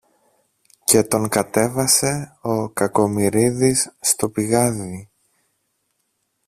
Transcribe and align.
και 0.83 1.03
τον 1.03 1.29
κατέβασε 1.29 2.37
ο 2.41 2.69
Κακομοιρίδης 2.69 3.95
στο 3.99 4.29
πηγάδι. 4.29 5.09